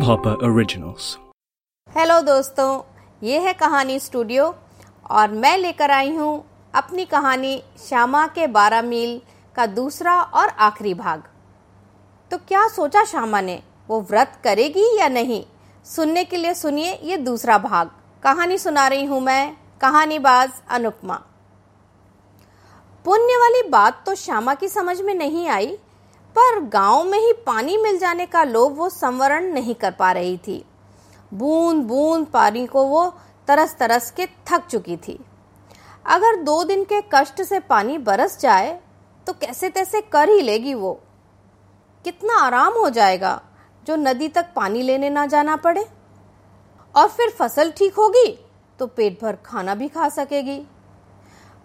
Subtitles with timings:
[0.00, 1.18] Hopper originals
[1.96, 2.82] hello दोस्तों,
[3.22, 4.54] ये है कहानी स्टूडियो
[5.10, 9.20] और मैं लेकर आई हूँ अपनी कहानी श्यामा के बारह मील
[9.56, 11.22] का दूसरा और आखिरी भाग।
[12.30, 15.44] तो क्या सोचा श्यामा ने, वो व्रत करेगी या नहीं?
[15.84, 17.90] सुनने के लिए सुनिए ये दूसरा भाग।
[18.22, 21.14] कहानी सुना रही हूँ मैं, कहानीबाज अनुपमा।
[23.04, 25.78] पुण्य वाली बात तो श्यामा की समझ में नहीं आई
[26.36, 30.36] पर गाँव में ही पानी मिल जाने का लोभ वो संवरण नहीं कर पा रही
[30.38, 30.64] थी।
[31.32, 33.08] बूंद बूंद पानी को वो
[33.48, 35.18] तरस तरस के थक चुकी थी।
[36.06, 38.78] अगर दो दिन के कष्ट से पानी बरस जाए
[39.26, 40.92] तो कैसे तैसे कर ही लेगी वो?
[42.04, 43.40] कितना आराम हो जाएगा
[43.86, 45.86] जो नदी तक पानी लेने ना जाना पड़े।
[46.94, 48.28] और फिर फ़सल ठीक होगी
[48.78, 50.58] तो पेट भर खाना भी खा सकेगी।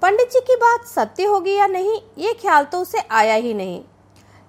[0.02, 3.84] पंडित जी की बात सत्य होगी या नहीं, ये ख्याल तो उसे आया ही नहीं।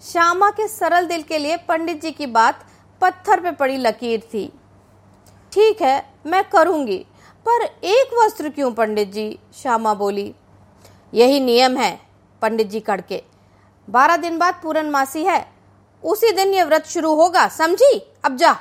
[0.02, 2.64] श्यामा के सरल दिल के लिए पंडित जी की बात
[3.00, 4.46] पत्थर पे पड़ी लकीर थी।
[5.52, 6.98] ठीक है, मैं करूँगी,
[7.46, 9.38] पर एक वस्त्र क्यों पंडित जी?
[9.54, 10.34] श्यामा बोली।
[11.14, 11.98] यही नियम है,
[12.42, 13.22] पंडित जी कड़के।
[13.88, 15.44] बारह दिन बाद पूरन मासी है।
[16.02, 17.98] उसी दिन ये व्रत शुरू होगा, समझी?
[18.24, 18.52] अब जा।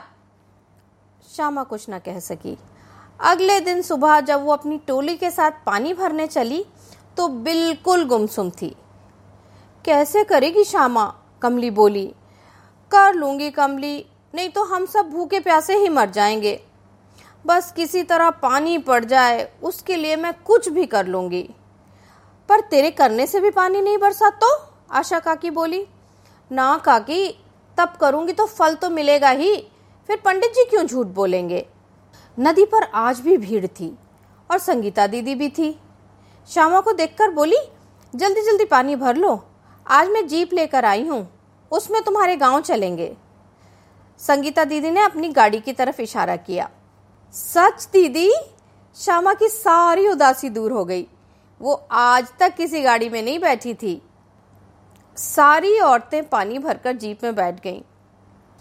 [1.36, 2.58] श्यामा कुछ ना कह सकी।
[3.20, 6.66] अगले दिन सुबह जब वो अपनी टोली के साथ पानी भरने चली
[7.18, 8.76] तो बिल्कुल गुमसुम थी।
[9.86, 11.14] कैसे करेगी श्यामा?
[11.46, 12.06] कमली बोली,
[12.92, 16.60] कर लूँगी कमली, नहीं तो हम सब भूखे प्यासे ही मर जाएँगे।
[17.46, 21.50] बस किसी तरह पानी पड़ जाए, उसके लिए मैं कुछ भी कर लूँगी।
[22.50, 24.50] पर तेरे करने से भी पानी नहीं बरसा तो?
[24.92, 25.86] आशा काकी बोली,
[26.52, 27.28] ना काकी,
[27.78, 29.56] तब करूँगी तो फल तो मिलेगा ही।
[30.10, 31.66] फिर पंडित जी क्यों झूठ बोलेंगे?
[32.38, 33.98] नदी पर आज भी भीड़ थी
[34.50, 35.80] और संगीता दीदी भी थी।
[36.50, 37.58] श्यामा को देखकर बोली
[38.14, 39.44] जल्दी जल्दी पानी भर लो,
[39.86, 41.35] आज मैं जीप लेकर आई हूँ।
[41.76, 43.16] उसमें तुम्हारे गाँव चलेंगे।
[44.20, 46.70] संगीता दीदी ने अपनी गाड़ी की तरफ़ इशारा किया।
[47.34, 48.32] सच दीदी?
[48.96, 51.08] श्यामा की सारी उदासी दूर हो गई।
[51.62, 54.02] वो आज तक किसी गाड़ी में नहीं बैठी थी।
[55.18, 57.82] सारी औरतें पानी भरकर जीप में बैठ गईं।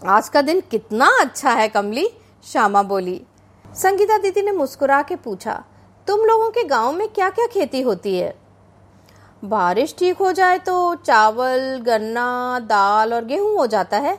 [0.01, 2.09] आज का दिन कितना अच्छा है, कमली,
[2.43, 3.21] श्यामा बोली।
[3.65, 5.63] संगीता दीदी ने मुस्कुरा के पूछा,
[6.07, 8.44] तुम लोगों के गाँव में क्या क्या खेती होती है?
[9.45, 14.15] बारिश ठीक हो जाए तो चावल, गन्ना, दाल और गेहूँ हो जाता है।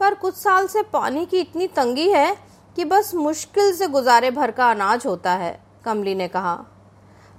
[0.00, 2.36] पर कुछ साल से पानी की इतनी तंगी है
[2.76, 6.58] कि बस मुश्किल से गुजारे भर का अनाज होता है, कमली ने कहा।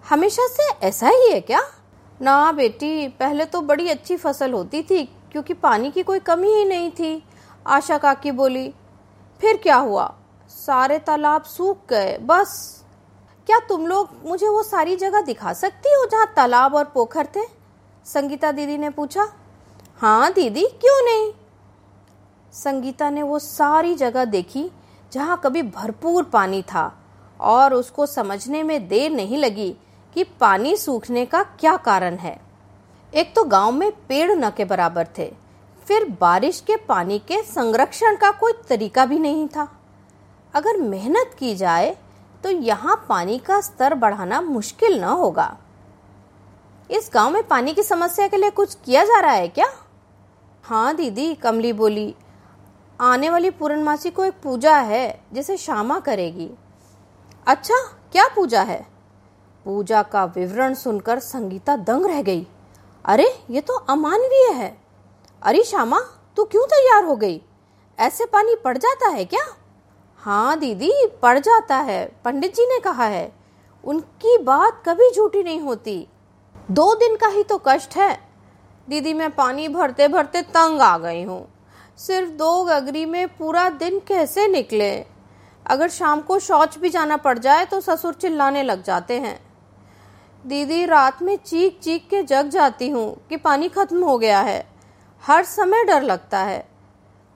[0.06, 1.62] हमेशा से ऐसा ही है क्या?
[2.20, 6.66] ना बेटी, पहले तो बड़ी अच्छी फ़सल होती थी, क्योंकि पानी की कोई कमी ही
[6.66, 7.24] नहीं थी,
[7.66, 8.74] आशा काकी बोली।
[9.42, 10.14] फिर क्या हुआ?
[10.50, 12.81] सारे तालाब सूख गए, बस।
[13.48, 17.44] क्या तुम लोग मुझे वो सारी जगह दिखा सकती हो जहाँ तालाब और पोखर थे?
[18.06, 19.28] संगीता दीदी ने पूछा।
[20.02, 21.32] हाँ दीदी, क्यों नहीं?
[22.54, 24.70] संगीता ने वो सारी जगह देखी
[25.12, 26.92] जहाँ कभी भरपूर पानी था
[27.40, 29.76] और उसको समझने में देर नहीं लगी
[30.16, 32.40] कि पानी सूखने का क्या कारण है।
[33.14, 35.32] एक तो गाँव में पेड़ न के बराबर थे,
[35.86, 39.68] फिर बारिश के पानी के संरक्षण का कोई तरीका भी नहीं था।
[40.54, 41.96] अगर मेहनत की जाए
[42.44, 45.58] तो यहाँ पानी का स्तर बढ़ाना मुश्किल न होगा।
[46.92, 49.68] इस गाँव में पानी की समस्या के लिए कुछ किया जा रहा है क्या?
[50.64, 52.16] हाँ दीदी, कमली बोली,
[53.02, 56.52] आने वाली पूर्णमासी को एक पूजा है, जिसे श्यामा करेगी।
[57.48, 57.76] अच्छा
[58.12, 58.88] क्या पूजा है?
[59.66, 62.48] पूजा का विवरण सुनकर संगीता दंग रह गई।
[63.06, 64.82] अरे, ये तो अमानवीय है।
[65.42, 66.00] अरे, श्यामा,
[66.38, 67.42] तू क्यों तैयार हो गई?
[68.00, 69.61] ऐसे पानी पड़ जाता है क्या?
[70.24, 73.32] हाँ दीदी पड़ जाता है। पंडित जी ने कहा है,
[73.84, 76.08] उनकी बात कभी झूठी नहीं होती।
[76.72, 78.14] दो दिन का ही तो कष्ट है।
[78.88, 81.48] दीदी, मैं पानी भरते भरते तंग आ गई हूँ।
[81.98, 84.92] सिर्फ़ दो गगरी में पूरा दिन कैसे निकले?
[85.66, 89.40] अगर शाम को शौच भी जाना पड़ जाए तो ससुर चिल्लाने लग जाते हैं।
[90.46, 94.64] दीदी, रात में चीख चीख के जग जाती हूँ कि पानी खत्म हो गया है।
[95.24, 96.64] हर समय डर लगता है।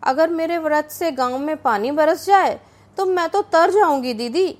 [0.04, 2.60] अगर मेरे व्रत से गाँव में पानी बरस जाए
[2.98, 4.58] तो मैं तो तर जाऊँगी, दीदी।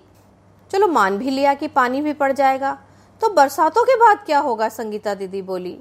[0.72, 2.78] चलो मान भी लिया कि पानी भी पड़ जाएगा।
[3.22, 5.78] तो बरसातों के बाद क्या होगा, संगीता दीदी बोली।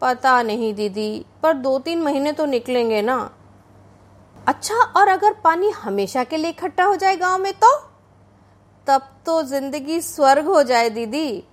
[0.00, 3.30] पता नहीं, दीदी, पर दो तीन महीने तो निकलेंगे ना।
[4.46, 7.76] अच्छा और अगर पानी हमेशा के लिए इकट्ठा हो जाए गाँव में तो?
[8.86, 11.44] तब तो ज़िंदगी स्वर्ग हो जाए, दीदी।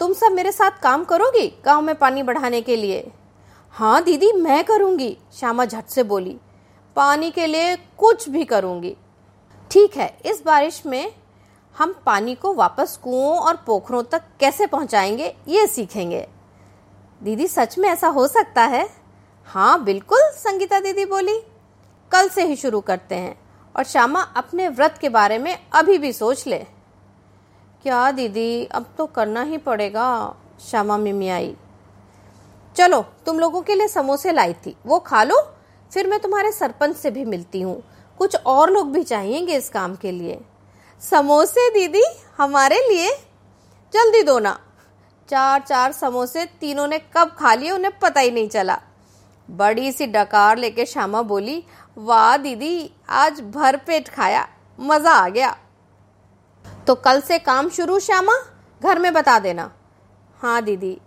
[0.00, 3.10] तुम सब मेरे साथ काम करोगी गाँव में पानी बढ़ाने के लिए?
[3.74, 6.36] हाँ दीदी, मैं करूँगी, श्यामा झट से बोली।
[6.96, 8.96] पानी के लिए कुछ भी करूँगी।
[9.70, 11.14] ठीक है, इस बारिश में
[11.78, 16.28] हम पानी को वापस कुओं और पोखरों तक कैसे पहुंचाएँगे, ये सीखेंगे।
[17.22, 18.88] दीदी, सच में ऐसा हो सकता है?
[19.46, 21.40] हाँ बिल्कुल, संगीता दीदी बोली।
[22.12, 23.40] कल से ही शुरू करते हैं,
[23.76, 26.58] और श्यामा अपने व्रत के बारे में अभी भी सोच ले।
[27.82, 30.34] क्या दीदी, अब तो करना ही पड़ेगा,
[30.70, 31.56] श्यामा मिमी आई।
[32.76, 35.36] चलो, तुम लोगों के लिए समोसे लाई थी, वो खा लो,
[35.92, 37.82] फिर मैं तुम्हारे सरपंच से भी मिलती हूँ।
[38.18, 40.40] कुछ और लोग भी चाहिएँगे इस काम के लिए।
[41.00, 42.04] समोसे, दीदी,
[42.36, 43.10] हमारे लिए।
[43.92, 44.60] जल्दी दो ना।
[45.30, 48.80] चार चार समोसे तीनों ने कब खा लिए उन्हें पता ही नहीं चला।
[49.50, 51.64] बड़ी सी डकार लेके श्यामा बोली,
[51.98, 54.48] वाह, दीदी, आज भर पेट खाया।
[54.80, 55.56] मज़ा आ गया।
[56.86, 58.38] तो कल से काम शुरू, श्यामा?
[58.82, 59.72] घर में बता देना।
[60.42, 61.00] हाँ दीदी।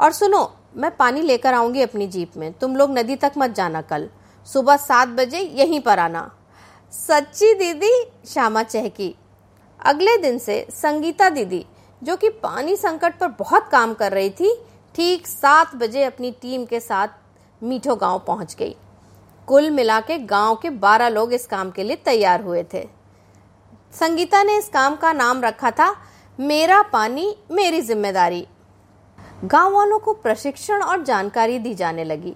[0.00, 3.82] और सुनो, मैं पानी लेकर आऊँगी अपनी जीप में। तुम लोग नदी तक मत जाना
[3.82, 4.08] कल।
[4.46, 6.30] सुबह सात बजे यहीं पर आना।
[6.92, 7.92] सच्ची दीदी
[8.26, 9.14] श्यामा चहकी।
[9.80, 11.64] अगले दिन से संगीता दीदी,
[12.02, 14.54] जो कि पानी संकट पर बहुत काम कर रही थी,
[14.94, 17.08] ठीक सात बजे अपनी टीम के साथ
[17.62, 18.74] मीठो गाँव पहुँच गई।
[19.48, 22.86] कुल मिला के गाँव के बारह लोग इस काम के लिए तैयार हुए थे।
[23.94, 25.94] संगीता ने इस काम का नाम रखा था,
[26.38, 28.46] मेरा पानी, मेरी ज़िम्मेदारी।
[29.44, 32.34] गाँव वालों को प्रशिक्षण और जानकारी दी जाने लगी।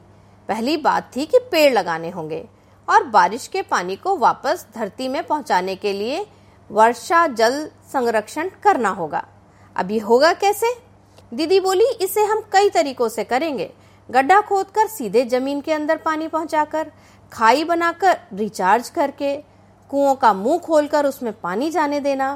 [0.48, 2.44] पहली बात थी कि पेड़ लगाने होंगे
[2.88, 6.26] और बारिश के पानी को वापस धरती में पहुँचाने के लिए
[6.70, 9.24] वर्षा जल संरक्षण करना होगा।
[9.76, 10.74] अब ये होगा कैसे?
[11.34, 13.70] दीदी बोली, इसे हम कई तरीकों से करेंगे।
[14.08, 16.90] गड्ढा खोदकर सीधे ज़मीन के अंदर पानी पहुंचाकर,
[17.32, 19.36] खाई बनाकर रिचार्ज करके,
[19.90, 22.28] कुओं का मुँह खोलकर उसमें पानी जाने देना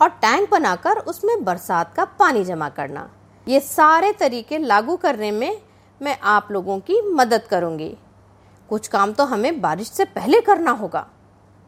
[0.00, 3.08] और टैंक बनाकर उसमें बरसात का पानी जमा करना।
[3.46, 5.60] ये सारे तरीके लागू करने में
[6.02, 7.96] मैं आप लोगों की मदद करूँगी।
[8.68, 11.06] कुछ काम तो हमें बारिश से पहले करना होगा।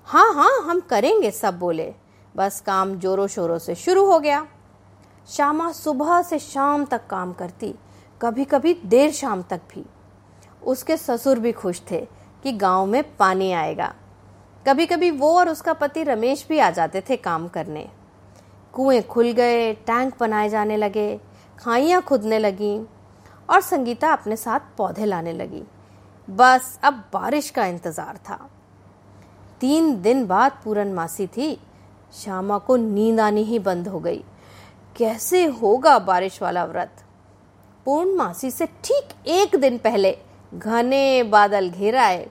[0.04, 1.94] हाँ हाँ हम करेंगे, सब बोले।
[2.36, 4.46] बस काम जोरों शोरों से शुरू हो गया।
[5.28, 7.75] श्यामा सुबह से शाम तक काम करती
[8.22, 9.84] कभी कभी देर शाम तक भी।
[10.62, 12.08] उसके ससुर भी खुश थे
[12.42, 13.94] कि गाँव में पानी आएगा।
[14.69, 17.88] कभी कभी वो और उसका पति रमेश भी आ जाते थे काम करने।
[18.72, 21.20] कुएँ खुल गए, टैंक बनाए जाने लगे,
[21.58, 22.86] खाइयाँ खुदने लगी।
[23.49, 25.62] और संगीता अपने साथ पौधे लाने लगी।
[26.29, 28.38] बस अब बारिश का इंतज़ार था।
[29.61, 31.56] तीन दिन बाद पूरन मासी थी।
[32.14, 34.23] श्यामा को नींद आनी ही बंद हो गई।
[34.96, 37.05] कैसे होगा बारिश वाला व्रत?
[37.87, 40.17] पूर्णमासी से ठीक एक दिन पहले
[40.52, 42.26] घने बादल घिर आए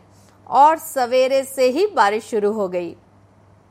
[0.47, 2.95] और सवेरे से ही बारिश शुरू हो गई।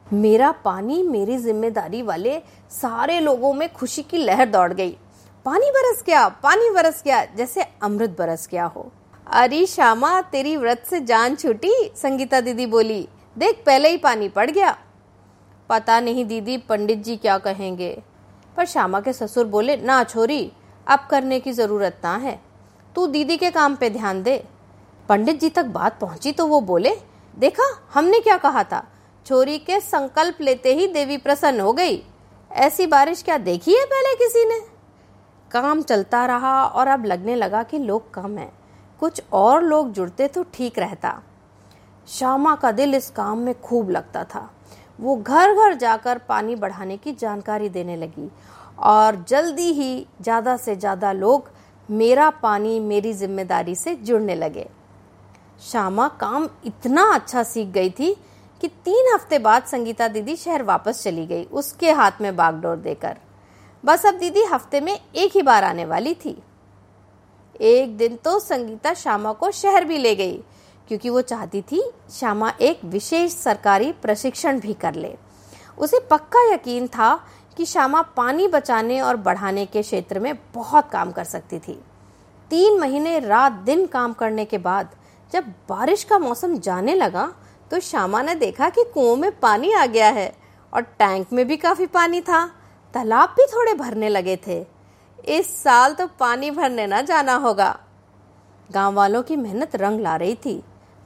[0.07, 2.39] मेरा पानी मेरी ज़िम्मेदारी वाले
[2.71, 4.97] सारे लोगों में खुशी की लहर दौड़ गई।
[5.45, 8.93] पानी बरस गया, पानी बरस गया, जैसे अमृत बरस गया हो।
[9.27, 13.09] अरे श्यामा, तेरी व्रत से जान छूटी, संगीता दीदी बोली।
[13.39, 14.79] देख, पहले ही पानी पड़ गया।
[15.69, 18.03] पता नहीं दीदी, पंडित जी क्या कहेंगे।
[18.57, 20.53] पर श्यामा के ससुर बोले, ना छोरी,
[20.87, 22.41] अब करने की ज़रूरत ना है।
[22.95, 24.45] तू दीदी के काम पे ध्यान दे।
[25.09, 26.97] पंडित जी तक बात पहुँची तो वो बोले,
[27.39, 28.87] देखा, हमने क्या कहा था?
[29.27, 32.07] छोरी के संकल्प लेते ही देवी प्रसन्न हो गई।
[32.53, 34.72] ऐसी बारिश क्या देखी है पहले किसी ने?
[35.53, 38.53] काम चलता रहा और अब लगने लगा कि लोग कम हैं।
[39.03, 41.21] कुछ और लोग जुड़ते तो ठीक रहता।
[42.09, 44.49] श्यामा का दिल इस काम में खूब लगता था।
[44.99, 48.31] वो घर घर जाकर पानी बढ़ाने की जानकारी देने लगी
[48.81, 51.51] और जल्दी ही ज़्यादा से ज़्यादा लोग
[51.89, 54.69] मेरा पानी, मेरी ज़िम्मेदारी से जुड़ने लगे।
[55.63, 58.15] श्यामा काम इतना अच्छा सीख गई थी
[58.61, 63.17] कि तीन हफ़्ते बाद संगीता दीदी शहर वापस चली गई, उसके हाथ में बागडोर देकर।
[63.85, 66.37] बस अब दीदी हफ़्ते में एक ही बार आने वाली थी।
[67.61, 70.37] एक दिन तो संगीता श्यामा को शहर भी ले गई,
[70.89, 75.15] क्योंकि वो चाहती थी श्यामा एक विशेष सरकारी प्रशिक्षण भी कर ले।
[75.79, 77.15] उसे पक्का यकीन था
[77.57, 81.79] कि श्यामा पानी बचाने और बढ़ाने के क्षेत्र में बहुत काम कर सकती थी।
[82.51, 84.95] तीन महीने रात दिन काम करने के बाद
[85.33, 87.33] जब बारिश का मौसम जाने लगा
[87.71, 90.33] तो श्यामा ने देखा कि कुओं में पानी आ गया है
[90.73, 92.51] और टैंक में भी काफ़ी पानी था।
[92.95, 94.65] तालाब भी थोड़े भरने लगे थे।
[95.29, 97.79] इस साल तो पानी भरने ना जाना होगा।
[98.71, 100.55] गाँव वालों की मेहनत रंग ला रही थी,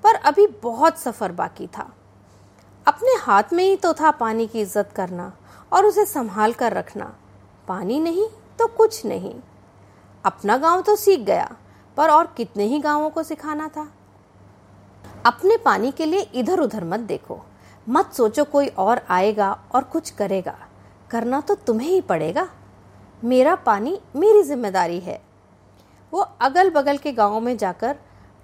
[0.05, 1.93] पर अभी बहुत सफ़र बाकी था।
[2.87, 5.33] अपने हाथ में ही तो था पानी की इज़्ज़त करना
[5.73, 7.12] और उसे संभाल कर रखना।
[7.69, 8.26] पानी नहीं
[8.59, 9.35] तो कुछ नहीं।
[10.25, 11.50] अपना गाँव तो सीख गया,
[11.97, 13.88] पर और कितने ही गाँवों को सिखाना था।
[15.26, 17.38] अपने पानी के लिए इधर उधर मत देखो।
[17.87, 20.57] मत सोचो कोई और आएगा और कुछ करेगा।
[21.10, 22.48] करना तो तुम्हें ही पड़ेगा।
[23.22, 25.20] मेरा पानी मेरी ज़िम्मेदारी है।
[26.12, 27.96] वो अगल बगल के गाँवों में जाकर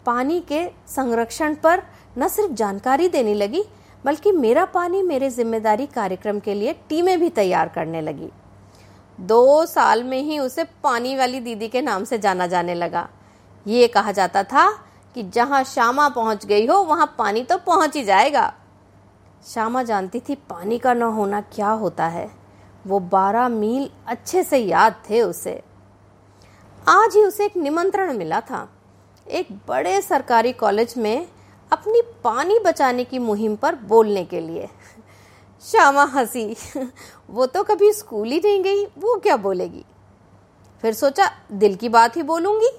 [0.07, 1.83] पानी के संरक्षण पर
[2.19, 3.65] न सिर्फ़ जानकारी देने लगी,
[4.05, 8.29] बल्कि मेरा पानी मेरे ज़िम्मेदारी कार्यक्रम के लिए टीमें भी तैयार करने लगी।
[9.19, 13.09] दो साल में ही उसे पानी वाली दीदी के नाम से जाना जाने लगा।
[13.67, 14.71] ये कहा जाता था
[15.17, 18.53] कि जहाँ श्यामा पहुँच गई हो, वहाँ पानी तो पहुँच ही जाएगा।
[19.45, 22.31] श्यामा जानती थी पानी का न होना क्या होता है।
[22.87, 25.63] वो बारह मील अच्छे से याद थे उसे।
[26.89, 28.69] आज ही उसे एक निमंत्रण मिला था।
[29.29, 31.29] एक बड़े सरकारी कॉलेज में
[31.73, 34.69] अपनी पानी बचाने की मुहिम पर बोलने के लिए।
[35.63, 36.57] श्यामा हँसी,
[37.31, 39.85] वो तो कभी स्कूल ही नहीं गई, वो क्या बोलेगी?
[40.83, 42.71] फिर सोचा, दिल की बात ही बोलूँगी।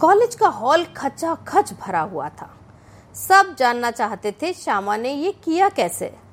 [0.00, 2.56] कॉलेज का हॉल खचा खच भरा हुआ था।
[3.14, 6.29] सब जानना चाहते थे, श्यामा ने ये किया कैसे?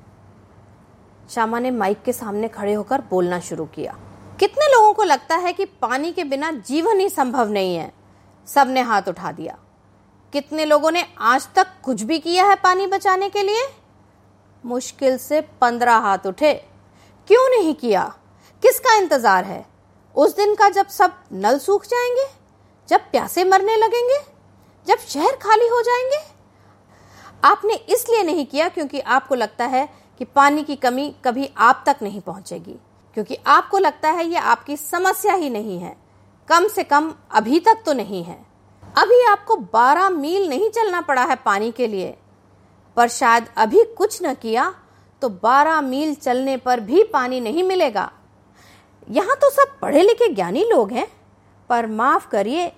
[1.30, 3.98] श्यामा ने माइक के सामने खड़े होकर बोलना शुरू किया।
[4.40, 7.92] कितने लोगों को लगता है कि पानी के बिना जीवन ही संभव नहीं है?
[8.46, 9.58] सबने हाथ उठा दिया।
[10.32, 13.68] कितने लोगों ने आज तक कुछ भी किया है पानी बचाने के लिए?
[14.66, 16.54] मुश्किल से पंद्रह हाथ उठे।
[17.28, 18.14] क्यों नहीं किया?
[18.62, 19.66] किसका इंतज़ार है?
[20.16, 22.26] उस दिन का जब सब नल सूख जाएँगे?
[22.88, 24.18] जब प्यासे मरने लगेंगे?
[24.86, 26.38] जब शहर खाली हो जाएँगे?
[27.44, 31.96] आपने इसलिए नहीं किया क्योंकि आपको लगता है कि पानी की कमी कभी आप तक
[32.02, 32.74] नहीं पहुंचेगी,
[33.16, 35.96] क्योंकि आपको लगता है ये आपकी समस्या ही नहीं है।
[36.48, 38.38] कम से कम अभी तक तो नहीं है।
[38.82, 42.16] अभी आपको 12 मील नहीं चलना पड़ा है पानी के लिए,
[42.96, 44.72] पर शायद अभी कुछ न किया
[45.22, 48.10] तो 12 मील चलने पर भी पानी नहीं मिलेगा।
[49.08, 51.06] यहाँ तो सब पढ़े लिखे ज्ञानी लोग हैं,
[51.70, 52.72] पर माफ़ करिए,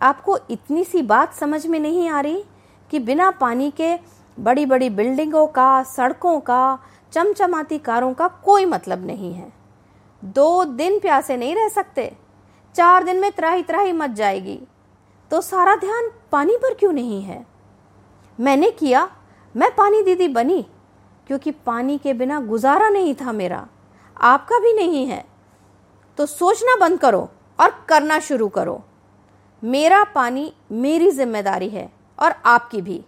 [0.00, 2.44] आपको इतनी सी बात समझ में नहीं आ रही
[2.90, 3.94] कि बिना पानी के
[4.40, 6.78] बड़ी बड़ी बिल्डिंगों का, सड़कों का,
[7.12, 9.52] चमचमाती कारों का कोई मतलब नहीं है।
[10.24, 12.16] दो दिन प्यासे नहीं रह सकते।
[12.74, 14.60] चार दिन में त्राही त्राही मच जाएगी।
[15.30, 17.46] तो सारा ध्यान पानी पर क्यों नहीं है?
[18.40, 19.10] मैंने किया,
[19.56, 20.66] मैं पानी दीदी बनी,
[21.26, 23.66] क्योंकि पानी के बिना गुजारा नहीं था मेरा।
[24.20, 25.24] आपका भी नहीं है।
[26.18, 27.28] तो सोचना बंद करो
[27.60, 28.84] और करना शुरू करो।
[29.64, 33.04] मेरा पानी मेरी ज़िम्मेदारी है और आपकी भी।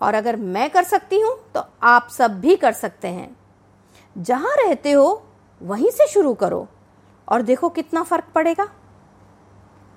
[0.00, 3.36] और अगर मैं कर सकती हूँ तो आप सब भी कर सकते हैं।
[4.18, 5.22] जहाँ रहते हो,
[5.62, 6.68] वहीं से शुरू करो।
[7.28, 8.68] और देखो कितना फ़र्क पड़ेगा।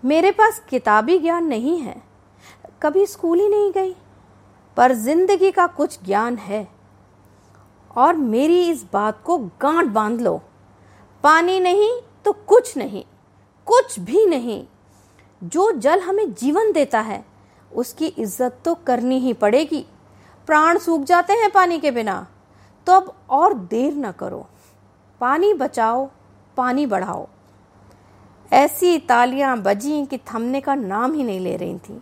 [0.05, 2.03] मेरे पास किताबी ज्ञान नहीं है।
[2.81, 3.95] कभी स्कूल ही नहीं गई।
[4.77, 6.67] पर ज़िंदगी का कुछ ज्ञान है।
[7.95, 10.41] और मेरी इस बात को गांठ बाँध लो।
[11.23, 13.03] पानी नहीं तो कुछ नहीं।
[13.65, 14.67] कुछ भी नहीं।
[15.43, 17.25] जो जल हमें जीवन देता है
[17.71, 19.85] उसकी इज़्ज़त तो करनी ही पड़ेगी।
[20.47, 22.25] प्राण सूख जाते हैं पानी के बिना।
[22.87, 24.45] तो अब और देर न करो।
[25.21, 26.05] पानी बचाओ,
[26.57, 27.27] पानी बढ़ाओ।
[28.51, 32.01] ऐसी तालियाँ बजी कि थमने का नाम ही नहीं ले रही थी।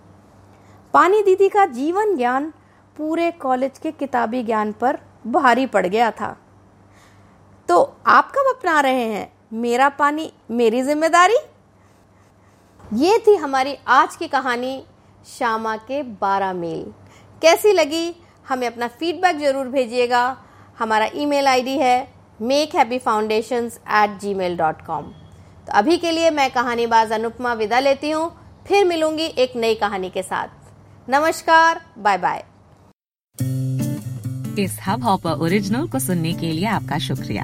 [0.94, 2.52] पानी दीदी का जीवन ज्ञान
[2.98, 6.36] पूरे कॉलेज के किताबी ज्ञान पर भारी पड़ गया था।
[7.70, 9.32] तो आप कब अपना रहे हैं?
[9.54, 11.38] मेरा पानी, मेरी ज़िम्मेदारी?
[12.94, 14.84] ये थी हमारी आज की कहानी।
[15.28, 16.84] श्यामा के बारह मील।
[17.42, 18.16] कैसी लगी?
[18.46, 20.26] हमें अपना फीडबैक ज़रूर भेजिएगा।
[20.80, 22.08] हमारा ईमेल आईडी है
[22.40, 25.04] Make Happy Foundation at Gmail dot com
[25.68, 28.30] तो अभी के लिए मैं कहानीबाज अनुपमा विदा लेती हूँ।
[28.68, 32.44] फिर मिलूँगी एक नई कहानी के साथ। नमस्कार बाय बाय
[34.60, 37.44] इस हब हॉपर ओरिजिनल को सुनने के लिए आपका शुक्रिया।